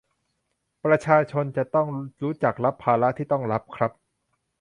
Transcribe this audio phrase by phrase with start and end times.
[0.85, 1.87] ประชาชนจะต้อง
[2.21, 3.91] รู้จักรับภาระที่ต้องรับครับ